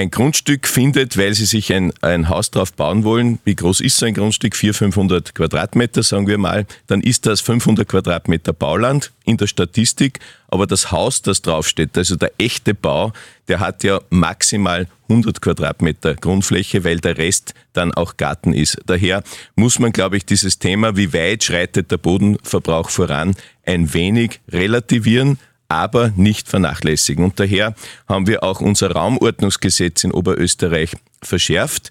ein 0.00 0.10
Grundstück 0.10 0.66
findet, 0.66 1.18
weil 1.18 1.34
sie 1.34 1.44
sich 1.44 1.72
ein, 1.72 1.92
ein 2.00 2.28
Haus 2.28 2.50
drauf 2.50 2.72
bauen 2.72 3.04
wollen, 3.04 3.38
wie 3.44 3.54
groß 3.54 3.80
ist 3.80 3.98
so 3.98 4.06
ein 4.06 4.14
Grundstück? 4.14 4.56
400, 4.56 4.76
500 4.78 5.34
Quadratmeter, 5.34 6.02
sagen 6.02 6.26
wir 6.26 6.38
mal, 6.38 6.66
dann 6.86 7.02
ist 7.02 7.26
das 7.26 7.40
500 7.42 7.86
Quadratmeter 7.86 8.54
Bauland 8.54 9.12
in 9.24 9.36
der 9.36 9.46
Statistik, 9.46 10.18
aber 10.50 10.66
das 10.66 10.90
Haus, 10.90 11.22
das 11.22 11.42
draufsteht, 11.42 11.96
also 11.96 12.16
der 12.16 12.32
echte 12.38 12.74
Bau, 12.74 13.12
der 13.48 13.60
hat 13.60 13.84
ja 13.84 14.00
maximal 14.10 14.86
100 15.08 15.40
Quadratmeter 15.40 16.14
Grundfläche, 16.14 16.84
weil 16.84 16.98
der 16.98 17.18
Rest 17.18 17.54
dann 17.72 17.92
auch 17.92 18.16
Garten 18.16 18.52
ist. 18.52 18.78
Daher 18.86 19.22
muss 19.56 19.78
man, 19.78 19.92
glaube 19.92 20.16
ich, 20.16 20.24
dieses 20.24 20.58
Thema, 20.58 20.96
wie 20.96 21.12
weit 21.12 21.44
schreitet 21.44 21.90
der 21.90 21.98
Bodenverbrauch 21.98 22.90
voran, 22.90 23.34
ein 23.64 23.92
wenig 23.92 24.40
relativieren, 24.48 25.38
aber 25.68 26.12
nicht 26.16 26.48
vernachlässigen. 26.48 27.24
Und 27.24 27.38
daher 27.38 27.74
haben 28.08 28.26
wir 28.26 28.42
auch 28.42 28.60
unser 28.60 28.90
Raumordnungsgesetz 28.90 30.04
in 30.04 30.10
Oberösterreich 30.10 30.96
verschärft. 31.22 31.90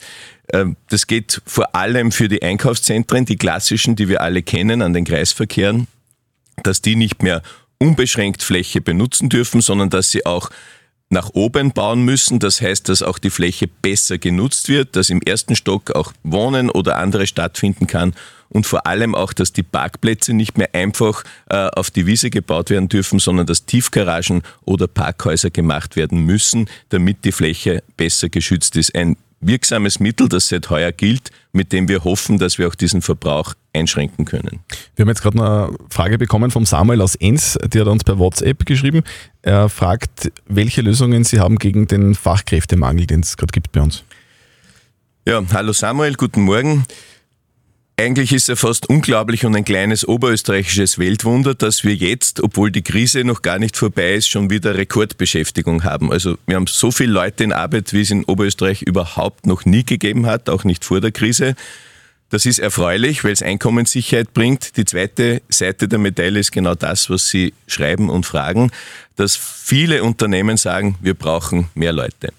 Ähm, 0.51 0.75
das 0.89 1.07
geht 1.07 1.41
vor 1.45 1.75
allem 1.75 2.11
für 2.11 2.27
die 2.27 2.43
Einkaufszentren, 2.43 3.25
die 3.25 3.37
klassischen, 3.37 3.95
die 3.95 4.09
wir 4.09 4.21
alle 4.21 4.43
kennen, 4.43 4.81
an 4.81 4.93
den 4.93 5.05
Kreisverkehren, 5.05 5.87
dass 6.63 6.81
die 6.81 6.95
nicht 6.95 7.23
mehr 7.23 7.41
unbeschränkt 7.79 8.43
Fläche 8.43 8.81
benutzen 8.81 9.29
dürfen, 9.29 9.61
sondern 9.61 9.89
dass 9.89 10.11
sie 10.11 10.25
auch 10.25 10.49
nach 11.09 11.31
oben 11.33 11.71
bauen 11.71 12.03
müssen. 12.03 12.39
Das 12.39 12.61
heißt, 12.61 12.87
dass 12.87 13.01
auch 13.01 13.17
die 13.17 13.31
Fläche 13.31 13.67
besser 13.67 14.17
genutzt 14.17 14.69
wird, 14.69 14.95
dass 14.95 15.09
im 15.09 15.21
ersten 15.21 15.55
Stock 15.55 15.91
auch 15.95 16.13
Wohnen 16.23 16.69
oder 16.69 16.97
andere 16.97 17.25
stattfinden 17.25 17.87
kann 17.87 18.13
und 18.49 18.65
vor 18.65 18.85
allem 18.85 19.15
auch, 19.15 19.33
dass 19.33 19.53
die 19.53 19.63
Parkplätze 19.63 20.33
nicht 20.33 20.57
mehr 20.57 20.69
einfach 20.73 21.23
äh, 21.49 21.55
auf 21.55 21.91
die 21.91 22.05
Wiese 22.05 22.29
gebaut 22.29 22.69
werden 22.69 22.89
dürfen, 22.89 23.19
sondern 23.19 23.45
dass 23.45 23.65
Tiefgaragen 23.65 24.41
oder 24.65 24.87
Parkhäuser 24.87 25.49
gemacht 25.49 25.95
werden 25.95 26.25
müssen, 26.25 26.69
damit 26.89 27.25
die 27.25 27.31
Fläche 27.31 27.83
besser 27.95 28.29
geschützt 28.29 28.75
ist. 28.75 28.95
Ein 28.95 29.17
wirksames 29.39 29.99
Mittel, 29.99 30.27
das 30.27 30.49
seit 30.49 30.69
heuer 30.69 30.91
gilt, 30.91 31.31
mit 31.53 31.71
dem 31.71 31.87
wir 31.87 32.03
hoffen, 32.03 32.37
dass 32.37 32.57
wir 32.57 32.67
auch 32.67 32.75
diesen 32.75 33.01
Verbrauch 33.01 33.53
einschränken 33.73 34.25
können. 34.25 34.59
Wir 34.95 35.03
haben 35.03 35.09
jetzt 35.09 35.21
gerade 35.21 35.39
eine 35.39 35.77
Frage 35.89 36.17
bekommen 36.17 36.51
vom 36.51 36.65
Samuel 36.65 37.01
aus 37.01 37.15
Enns, 37.15 37.57
der 37.63 37.81
hat 37.81 37.87
uns 37.87 38.03
per 38.03 38.19
WhatsApp 38.19 38.65
geschrieben. 38.65 39.03
Er 39.41 39.69
fragt, 39.69 40.31
welche 40.47 40.81
Lösungen 40.81 41.23
Sie 41.23 41.39
haben 41.39 41.57
gegen 41.57 41.87
den 41.87 42.15
Fachkräftemangel, 42.15 43.05
den 43.05 43.21
es 43.21 43.37
gerade 43.37 43.51
gibt 43.51 43.71
bei 43.71 43.81
uns. 43.81 44.03
Ja, 45.25 45.43
hallo 45.53 45.73
Samuel, 45.73 46.15
guten 46.15 46.41
Morgen. 46.41 46.85
Eigentlich 47.99 48.31
ist 48.31 48.47
es 48.47 48.57
fast 48.57 48.87
unglaublich 48.87 49.45
und 49.45 49.57
ein 49.57 49.65
kleines 49.65 50.07
oberösterreichisches 50.07 50.99
Weltwunder, 50.99 51.53
dass 51.53 51.83
wir 51.83 51.93
jetzt, 51.93 52.41
obwohl 52.41 52.71
die 52.71 52.81
Krise 52.81 53.25
noch 53.25 53.41
gar 53.41 53.59
nicht 53.59 53.75
vorbei 53.75 54.13
ist, 54.13 54.29
schon 54.29 54.49
wieder 54.49 54.75
Rekordbeschäftigung 54.75 55.83
haben. 55.83 56.09
Also 56.09 56.37
wir 56.47 56.55
haben 56.55 56.67
so 56.67 56.91
viele 56.91 57.11
Leute 57.11 57.43
in 57.43 57.51
Arbeit, 57.51 57.91
wie 57.91 57.99
es 57.99 58.09
in 58.09 58.23
Oberösterreich 58.23 58.83
überhaupt 58.83 59.45
noch 59.45 59.65
nie 59.65 59.83
gegeben 59.83 60.27
hat, 60.27 60.49
auch 60.49 60.63
nicht 60.63 60.85
vor 60.85 61.01
der 61.01 61.11
Krise. 61.11 61.55
Das 62.29 62.45
ist 62.45 62.59
erfreulich, 62.59 63.23
weil 63.23 63.31
es 63.31 63.41
Einkommenssicherheit 63.41 64.33
bringt. 64.33 64.77
Die 64.77 64.85
zweite 64.85 65.41
Seite 65.49 65.87
der 65.87 65.97
Medaille 65.97 66.39
ist 66.39 66.51
genau 66.51 66.75
das, 66.75 67.09
was 67.09 67.27
Sie 67.27 67.53
schreiben 67.65 68.09
und 68.09 68.25
fragen, 68.25 68.71
dass 69.15 69.35
viele 69.35 70.03
Unternehmen 70.03 70.57
sagen, 70.57 70.95
wir 71.01 71.15
brauchen 71.15 71.69
mehr 71.73 71.91
Leute. 71.91 72.31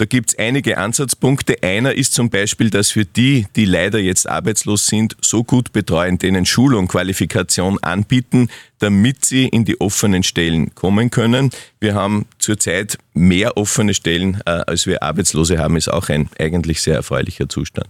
Da 0.00 0.06
gibt 0.06 0.30
es 0.30 0.38
einige 0.38 0.78
Ansatzpunkte. 0.78 1.62
Einer 1.62 1.94
ist 1.94 2.14
zum 2.14 2.30
Beispiel, 2.30 2.70
dass 2.70 2.96
wir 2.96 3.04
die, 3.04 3.46
die 3.54 3.66
leider 3.66 3.98
jetzt 3.98 4.26
arbeitslos 4.26 4.86
sind, 4.86 5.14
so 5.20 5.44
gut 5.44 5.74
betreuen, 5.74 6.16
denen 6.16 6.46
Schulung, 6.46 6.88
Qualifikation 6.88 7.78
anbieten, 7.82 8.48
damit 8.78 9.26
sie 9.26 9.46
in 9.46 9.66
die 9.66 9.78
offenen 9.78 10.22
Stellen 10.22 10.74
kommen 10.74 11.10
können. 11.10 11.50
Wir 11.80 11.94
haben 11.94 12.24
zurzeit 12.38 12.96
mehr 13.12 13.58
offene 13.58 13.92
Stellen, 13.92 14.40
äh, 14.46 14.62
als 14.66 14.86
wir 14.86 15.02
Arbeitslose 15.02 15.58
haben, 15.58 15.76
ist 15.76 15.92
auch 15.92 16.08
ein 16.08 16.30
eigentlich 16.38 16.80
sehr 16.80 16.94
erfreulicher 16.94 17.50
Zustand. 17.50 17.88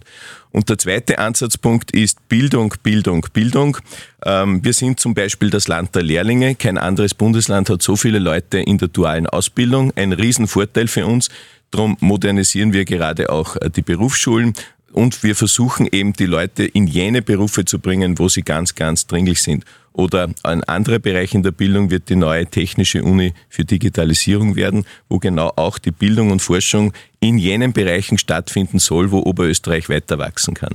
Und 0.51 0.67
der 0.67 0.77
zweite 0.77 1.17
Ansatzpunkt 1.17 1.91
ist 1.91 2.27
Bildung, 2.27 2.73
Bildung, 2.83 3.25
Bildung. 3.31 3.77
Ähm, 4.25 4.61
wir 4.65 4.73
sind 4.73 4.99
zum 4.99 5.13
Beispiel 5.13 5.49
das 5.49 5.69
Land 5.69 5.95
der 5.95 6.03
Lehrlinge. 6.03 6.55
Kein 6.55 6.77
anderes 6.77 7.13
Bundesland 7.13 7.69
hat 7.69 7.81
so 7.81 7.95
viele 7.95 8.19
Leute 8.19 8.59
in 8.59 8.77
der 8.79 8.89
dualen 8.89 9.27
Ausbildung. 9.27 9.93
Ein 9.95 10.11
Riesenvorteil 10.11 10.89
für 10.89 11.05
uns. 11.05 11.29
Darum 11.71 11.97
modernisieren 12.01 12.73
wir 12.73 12.85
gerade 12.85 13.29
auch 13.29 13.55
äh, 13.55 13.69
die 13.69 13.81
Berufsschulen 13.81 14.53
und 14.91 15.23
wir 15.23 15.35
versuchen 15.35 15.87
eben 15.91 16.13
die 16.13 16.25
Leute 16.25 16.65
in 16.65 16.85
jene 16.85 17.21
Berufe 17.21 17.63
zu 17.63 17.79
bringen, 17.79 18.19
wo 18.19 18.27
sie 18.27 18.41
ganz, 18.41 18.75
ganz 18.75 19.07
dringlich 19.07 19.41
sind. 19.41 19.63
Oder 19.93 20.29
ein 20.43 20.63
anderer 20.65 20.99
Bereich 20.99 21.33
in 21.33 21.43
der 21.43 21.51
Bildung 21.51 21.89
wird 21.89 22.09
die 22.09 22.15
neue 22.15 22.45
Technische 22.45 23.03
Uni 23.03 23.33
für 23.49 23.65
Digitalisierung 23.65 24.55
werden, 24.55 24.85
wo 25.09 25.19
genau 25.19 25.51
auch 25.55 25.77
die 25.77 25.91
Bildung 25.91 26.31
und 26.31 26.41
Forschung 26.41 26.93
in 27.19 27.37
jenen 27.37 27.73
Bereichen 27.73 28.17
stattfinden 28.17 28.79
soll, 28.79 29.11
wo 29.11 29.19
Oberösterreich 29.19 29.89
weiter 29.89 30.17
wachsen 30.17 30.53
kann. 30.53 30.73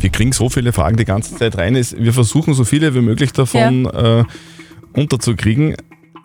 Wir 0.00 0.10
kriegen 0.10 0.32
so 0.32 0.48
viele 0.48 0.72
Fragen 0.72 0.96
die 0.96 1.04
ganze 1.04 1.36
Zeit 1.36 1.56
rein. 1.56 1.74
Wir 1.74 2.12
versuchen 2.12 2.54
so 2.54 2.64
viele 2.64 2.94
wie 2.94 3.00
möglich 3.00 3.32
davon 3.32 3.84
ja. 3.84 4.20
äh, 4.20 4.24
unterzukriegen. 4.92 5.76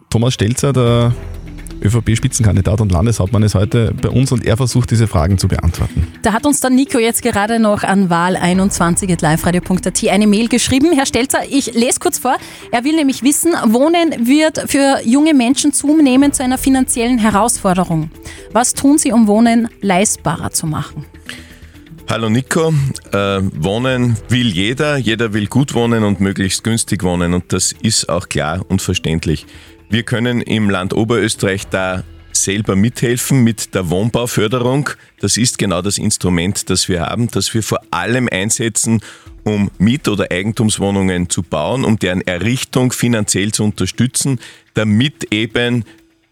Thomas 0.09 0.33
Stelzer, 0.33 0.73
der 0.73 1.15
ÖVP-Spitzenkandidat 1.81 2.81
und 2.81 2.91
Landeshauptmann 2.91 3.43
ist 3.43 3.55
heute 3.55 3.93
bei 4.01 4.09
uns 4.09 4.31
und 4.31 4.45
er 4.45 4.57
versucht, 4.57 4.91
diese 4.91 5.07
Fragen 5.07 5.37
zu 5.37 5.47
beantworten. 5.47 6.07
Da 6.21 6.33
hat 6.33 6.45
uns 6.45 6.59
dann 6.59 6.75
Nico 6.75 6.99
jetzt 6.99 7.21
gerade 7.21 7.59
noch 7.59 7.83
an 7.83 8.09
wahl21.liveradio.at 8.09 10.07
eine 10.09 10.27
Mail 10.27 10.47
geschrieben. 10.47 10.93
Herr 10.93 11.05
Stelzer, 11.05 11.39
ich 11.49 11.73
lese 11.73 11.99
kurz 11.99 12.17
vor. 12.19 12.35
Er 12.71 12.83
will 12.83 12.95
nämlich 12.95 13.23
wissen, 13.23 13.51
Wohnen 13.67 14.27
wird 14.27 14.69
für 14.69 14.99
junge 15.05 15.33
Menschen 15.33 15.73
zunehmend 15.73 16.35
zu 16.35 16.43
einer 16.43 16.57
finanziellen 16.57 17.17
Herausforderung. 17.17 18.11
Was 18.51 18.73
tun 18.73 18.97
Sie, 18.97 19.11
um 19.11 19.27
Wohnen 19.27 19.67
leistbarer 19.81 20.51
zu 20.51 20.67
machen? 20.67 21.05
Hallo 22.11 22.29
Nico, 22.29 22.73
äh, 23.13 23.39
wohnen 23.55 24.17
will 24.27 24.47
jeder, 24.47 24.97
jeder 24.97 25.31
will 25.31 25.47
gut 25.47 25.73
wohnen 25.73 26.03
und 26.03 26.19
möglichst 26.19 26.61
günstig 26.61 27.03
wohnen 27.03 27.33
und 27.33 27.53
das 27.53 27.71
ist 27.71 28.09
auch 28.09 28.27
klar 28.27 28.65
und 28.67 28.81
verständlich. 28.81 29.45
Wir 29.91 30.03
können 30.03 30.39
im 30.39 30.69
Land 30.69 30.93
Oberösterreich 30.93 31.67
da 31.67 32.05
selber 32.31 32.77
mithelfen 32.77 33.43
mit 33.43 33.75
der 33.75 33.89
Wohnbauförderung. 33.89 34.89
Das 35.19 35.35
ist 35.35 35.57
genau 35.57 35.81
das 35.81 35.97
Instrument, 35.97 36.69
das 36.69 36.87
wir 36.87 37.01
haben, 37.01 37.29
das 37.29 37.53
wir 37.53 37.61
vor 37.61 37.81
allem 37.91 38.29
einsetzen, 38.31 39.01
um 39.43 39.69
Miet- 39.79 40.07
oder 40.07 40.31
Eigentumswohnungen 40.31 41.29
zu 41.29 41.43
bauen, 41.43 41.83
um 41.83 41.99
deren 41.99 42.21
Errichtung 42.21 42.93
finanziell 42.93 43.51
zu 43.51 43.65
unterstützen, 43.65 44.39
damit 44.75 45.33
eben 45.33 45.83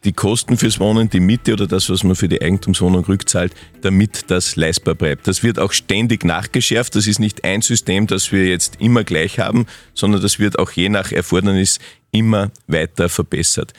die 0.05 0.13
Kosten 0.13 0.57
fürs 0.57 0.79
Wohnen, 0.79 1.09
die 1.09 1.19
Miete 1.19 1.53
oder 1.53 1.67
das, 1.67 1.89
was 1.89 2.03
man 2.03 2.15
für 2.15 2.29
die 2.29 2.41
Eigentumswohnung 2.41 3.03
rückzahlt, 3.05 3.53
damit 3.81 4.31
das 4.31 4.55
leistbar 4.55 4.95
bleibt. 4.95 5.27
Das 5.27 5.43
wird 5.43 5.59
auch 5.59 5.73
ständig 5.73 6.23
nachgeschärft. 6.23 6.95
Das 6.95 7.05
ist 7.05 7.19
nicht 7.19 7.43
ein 7.43 7.61
System, 7.61 8.07
das 8.07 8.31
wir 8.31 8.47
jetzt 8.47 8.77
immer 8.79 9.03
gleich 9.03 9.39
haben, 9.39 9.65
sondern 9.93 10.21
das 10.21 10.39
wird 10.39 10.57
auch 10.57 10.71
je 10.71 10.89
nach 10.89 11.11
Erfordernis 11.11 11.79
immer 12.11 12.51
weiter 12.67 13.09
verbessert. 13.09 13.73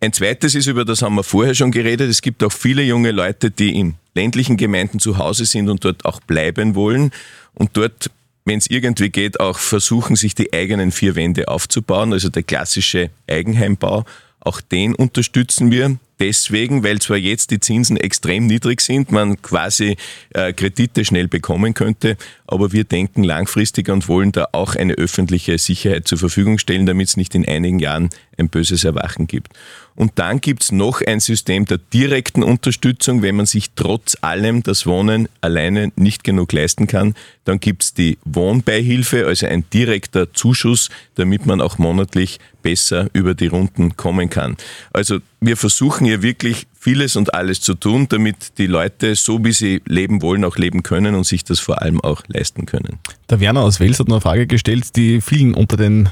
Ein 0.00 0.12
zweites 0.12 0.54
ist, 0.54 0.66
über 0.66 0.84
das 0.84 1.02
haben 1.02 1.14
wir 1.14 1.24
vorher 1.24 1.54
schon 1.54 1.70
geredet, 1.70 2.10
es 2.10 2.20
gibt 2.20 2.42
auch 2.44 2.52
viele 2.52 2.82
junge 2.82 3.12
Leute, 3.12 3.50
die 3.50 3.78
in 3.78 3.94
ländlichen 4.14 4.56
Gemeinden 4.56 4.98
zu 4.98 5.18
Hause 5.18 5.46
sind 5.46 5.68
und 5.68 5.84
dort 5.84 6.04
auch 6.04 6.20
bleiben 6.20 6.74
wollen 6.74 7.12
und 7.54 7.70
dort 7.74 8.10
wenn 8.46 8.58
es 8.58 8.70
irgendwie 8.70 9.10
geht, 9.10 9.40
auch 9.40 9.58
versuchen, 9.58 10.14
sich 10.14 10.36
die 10.36 10.52
eigenen 10.52 10.92
vier 10.92 11.16
Wände 11.16 11.48
aufzubauen, 11.48 12.12
also 12.12 12.28
der 12.28 12.44
klassische 12.44 13.10
Eigenheimbau. 13.28 14.04
Auch 14.46 14.60
den 14.60 14.94
unterstützen 14.94 15.72
wir 15.72 15.98
deswegen, 16.20 16.84
weil 16.84 17.00
zwar 17.00 17.16
jetzt 17.16 17.50
die 17.50 17.58
Zinsen 17.58 17.96
extrem 17.96 18.46
niedrig 18.46 18.80
sind, 18.80 19.10
man 19.10 19.42
quasi 19.42 19.96
äh, 20.34 20.52
Kredite 20.52 21.04
schnell 21.04 21.26
bekommen 21.26 21.74
könnte, 21.74 22.16
aber 22.46 22.70
wir 22.70 22.84
denken 22.84 23.24
langfristig 23.24 23.88
und 23.88 24.06
wollen 24.06 24.30
da 24.30 24.46
auch 24.52 24.76
eine 24.76 24.92
öffentliche 24.94 25.58
Sicherheit 25.58 26.06
zur 26.06 26.18
Verfügung 26.18 26.58
stellen, 26.58 26.86
damit 26.86 27.08
es 27.08 27.16
nicht 27.16 27.34
in 27.34 27.44
einigen 27.44 27.80
Jahren 27.80 28.10
ein 28.38 28.48
böses 28.48 28.84
Erwachen 28.84 29.26
gibt. 29.26 29.52
Und 29.96 30.12
dann 30.16 30.40
gibt's 30.42 30.72
noch 30.72 31.00
ein 31.00 31.20
System 31.20 31.64
der 31.64 31.78
direkten 31.78 32.42
Unterstützung, 32.42 33.22
wenn 33.22 33.36
man 33.36 33.46
sich 33.46 33.70
trotz 33.74 34.16
allem 34.20 34.62
das 34.62 34.86
Wohnen 34.86 35.28
alleine 35.40 35.90
nicht 35.96 36.22
genug 36.22 36.52
leisten 36.52 36.86
kann. 36.86 37.14
Dann 37.44 37.60
gibt's 37.60 37.94
die 37.94 38.18
Wohnbeihilfe, 38.24 39.26
also 39.26 39.46
ein 39.46 39.64
direkter 39.72 40.32
Zuschuss, 40.34 40.90
damit 41.14 41.46
man 41.46 41.62
auch 41.62 41.78
monatlich 41.78 42.38
besser 42.62 43.08
über 43.14 43.34
die 43.34 43.46
Runden 43.46 43.96
kommen 43.96 44.28
kann. 44.28 44.56
Also 44.92 45.18
wir 45.40 45.56
versuchen 45.56 46.04
hier 46.06 46.20
wirklich 46.22 46.66
vieles 46.78 47.16
und 47.16 47.32
alles 47.32 47.60
zu 47.60 47.74
tun, 47.74 48.06
damit 48.08 48.58
die 48.58 48.66
Leute 48.66 49.14
so, 49.14 49.42
wie 49.44 49.52
sie 49.52 49.82
leben 49.86 50.20
wollen, 50.20 50.44
auch 50.44 50.56
leben 50.56 50.82
können 50.82 51.14
und 51.14 51.24
sich 51.24 51.42
das 51.42 51.58
vor 51.58 51.80
allem 51.80 52.00
auch 52.02 52.22
leisten 52.26 52.66
können. 52.66 52.98
Der 53.30 53.40
Werner 53.40 53.62
aus 53.62 53.80
Wels 53.80 53.98
hat 53.98 54.08
noch 54.08 54.16
eine 54.16 54.20
Frage 54.20 54.46
gestellt, 54.46 54.94
die 54.96 55.20
vielen 55.20 55.54
unter 55.54 55.76
den 55.76 56.10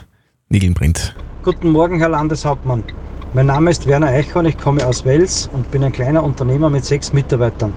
Nägeln 0.49 0.75
brennt. 0.75 1.15
Guten 1.43 1.71
Morgen, 1.71 1.99
Herr 1.99 2.09
Landeshauptmann. 2.09 2.85
Mein 3.37 3.47
Name 3.47 3.73
ist 3.73 3.89
Werner 3.89 4.07
Eichhorn, 4.07 4.47
ich 4.47 4.57
komme 4.57 4.87
aus 4.87 5.05
Wels 5.05 5.51
und 5.53 5.69
bin 5.73 5.83
ein 5.83 5.91
kleiner 5.91 6.23
Unternehmer 6.23 6.71
mit 6.71 6.85
sechs 6.85 7.13
Mitarbeitern. 7.13 7.73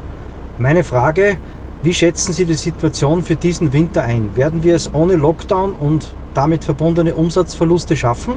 Meine 0.59 0.83
Frage, 0.83 1.39
wie 1.81 1.95
schätzen 1.95 2.31
Sie 2.31 2.45
die 2.45 2.53
Situation 2.53 3.23
für 3.23 3.35
diesen 3.35 3.73
Winter 3.73 4.03
ein? 4.03 4.35
Werden 4.35 4.61
wir 4.61 4.75
es 4.75 4.93
ohne 4.93 5.15
Lockdown 5.15 5.73
und 5.73 6.13
damit 6.35 6.63
verbundene 6.63 7.15
Umsatzverluste 7.15 7.95
schaffen? 7.95 8.35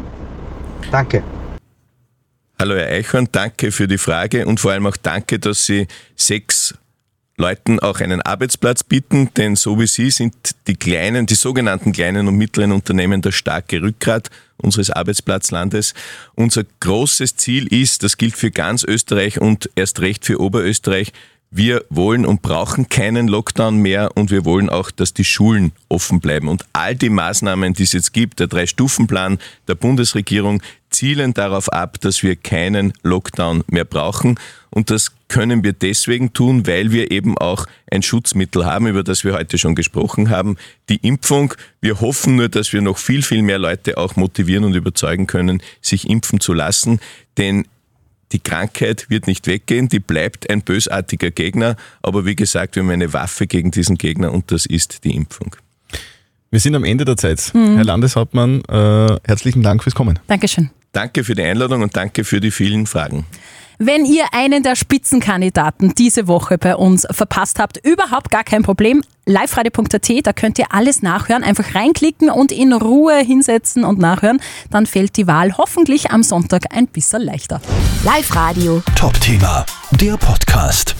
Danke. 0.91 1.23
Hallo 2.59 2.75
Herr 2.75 2.89
Eichhorn, 2.89 3.29
danke 3.31 3.71
für 3.71 3.87
die 3.87 3.99
Frage 3.99 4.47
und 4.47 4.59
vor 4.59 4.71
allem 4.73 4.87
auch 4.87 4.97
danke, 4.97 5.39
dass 5.39 5.67
Sie 5.67 5.89
sechs 6.17 6.75
Leuten 7.37 7.81
auch 7.81 8.01
einen 8.01 8.23
Arbeitsplatz 8.23 8.83
bieten, 8.83 9.29
denn 9.37 9.57
so 9.57 9.79
wie 9.79 9.87
Sie 9.87 10.11
sind 10.11 10.35
die 10.67 10.77
kleinen, 10.77 11.27
die 11.27 11.35
sogenannten 11.35 11.93
kleinen 11.93 12.29
und 12.29 12.37
mittleren 12.37 12.73
Unternehmen 12.73 13.21
das 13.21 13.35
starke 13.35 13.83
Rückgrat 13.83 14.31
unseres 14.61 14.91
Arbeitsplatzlandes. 14.91 15.95
Unser 16.35 16.65
großes 16.81 17.37
Ziel 17.37 17.67
ist, 17.73 18.03
das 18.03 18.17
gilt 18.17 18.37
für 18.37 18.51
ganz 18.51 18.85
Österreich 18.85 19.41
und 19.41 19.71
erst 19.75 20.01
recht 20.01 20.25
für 20.25 20.41
Oberösterreich, 20.41 21.13
wir 21.53 21.85
wollen 21.91 22.25
und 22.25 22.43
brauchen 22.43 22.89
keinen 22.89 23.27
Lockdown 23.27 23.77
mehr 23.79 24.17
und 24.17 24.31
wir 24.31 24.45
wollen 24.45 24.71
auch, 24.71 24.93
dass 24.93 25.13
die 25.13 25.25
Schulen 25.25 25.73
offen 25.89 26.21
bleiben. 26.21 26.47
Und 26.47 26.65
all 26.73 26.95
die 26.95 27.11
Maßnahmen, 27.11 27.75
die 27.75 27.83
es 27.83 27.93
jetzt 27.93 28.13
gibt, 28.13 28.39
der 28.39 28.47
Drei-Stufen-Plan 28.47 29.39
der 29.67 29.75
Bundesregierung, 29.75 30.63
zielen 30.91 31.35
darauf 31.35 31.69
ab, 31.73 32.01
dass 32.01 32.23
wir 32.23 32.37
keinen 32.37 32.93
Lockdown 33.03 33.65
mehr 33.69 33.85
brauchen. 33.85 34.39
Und 34.71 34.91
das 34.91 35.13
können 35.27 35.65
wir 35.65 35.73
deswegen 35.73 36.33
tun, 36.33 36.69
weil 36.69 36.93
wir 36.93 37.11
eben 37.11 37.37
auch 37.37 37.67
ein 37.91 38.03
Schutzmittel 38.03 38.65
haben, 38.65 38.87
über 38.87 39.03
das 39.03 39.25
wir 39.25 39.33
heute 39.33 39.59
schon 39.59 39.75
gesprochen 39.75 40.31
haben, 40.31 40.57
die 40.89 40.97
Impfung. 40.97 41.55
Wir 41.81 42.01
hoffen 42.01 42.37
nur, 42.37 42.49
dass 42.49 42.73
wir 42.73 42.81
noch 42.81 42.99
viel, 42.99 43.23
viel 43.23 43.43
mehr 43.43 43.59
Leute 43.59 43.99
auch 43.99 44.15
motivieren 44.15 44.65
und 44.65 44.75
überzeugen 44.75 45.27
können, 45.27 45.63
sich 45.81 46.09
impfen 46.09 46.41
zu 46.41 46.53
lassen. 46.53 47.01
Denn 47.39 47.67
die 48.33 48.39
Krankheit 48.39 49.11
wird 49.11 49.27
nicht 49.27 49.47
weggehen, 49.47 49.89
die 49.89 49.99
bleibt 49.99 50.49
ein 50.51 50.63
bösartiger 50.63 51.31
Gegner, 51.31 51.77
aber 52.03 52.25
wie 52.25 52.37
gesagt, 52.37 52.77
wir 52.77 52.83
haben 52.83 52.91
eine 52.91 53.13
Waffe 53.13 53.47
gegen 53.47 53.71
diesen 53.71 53.99
Gegner 53.99 54.33
und 54.33 54.51
das 54.53 54.67
ist 54.67 55.05
die 55.05 55.15
Impfung. 55.15 55.57
Wir 56.51 56.61
sind 56.61 56.75
am 56.75 56.85
Ende 56.85 57.05
der 57.05 57.17
Zeit. 57.17 57.53
Mhm. 57.55 57.77
Herr 57.77 57.85
Landeshauptmann, 57.85 58.63
äh, 58.69 59.17
herzlichen 59.25 59.63
Dank 59.63 59.83
fürs 59.83 59.95
Kommen. 59.95 60.19
Dankeschön. 60.27 60.71
Danke 60.93 61.23
für 61.23 61.35
die 61.35 61.43
Einladung 61.43 61.83
und 61.83 61.97
danke 61.97 62.25
für 62.25 62.41
die 62.41 62.51
vielen 62.51 62.87
Fragen. 62.87 63.25
Wenn 63.83 64.05
ihr 64.05 64.27
einen 64.33 64.63
der 64.63 64.77
Spitzenkandidaten 64.77 65.95
diese 65.95 66.29
Woche 66.29 66.59
bei 66.59 66.77
uns 66.77 67.07
verpasst 67.11 67.59
habt, 67.59 67.79
überhaupt 67.83 68.31
gar 68.31 68.45
kein 68.45 68.63
Problem. 68.63 69.03
liveradio.at, 69.25 70.27
da 70.27 70.35
könnt 70.35 70.59
ihr 70.59 70.67
alles 70.69 71.01
nachhören. 71.01 71.43
Einfach 71.43 71.75
reinklicken 71.75 72.29
und 72.29 72.53
in 72.53 72.75
Ruhe 72.75 73.17
hinsetzen 73.17 73.85
und 73.85 73.99
nachhören. 73.99 74.43
Dann 74.71 74.85
fällt 74.85 75.17
die 75.17 75.27
Wahl 75.27 75.57
hoffentlich 75.57 76.11
am 76.11 76.23
Sonntag 76.23 76.77
ein 76.77 76.89
bisschen 76.89 77.23
leichter. 77.23 77.63
Live 78.05 78.37
Radio. 78.37 78.83
Top 78.97 79.19
Thema, 79.19 79.65
der 79.93 80.19
Podcast. 80.19 80.95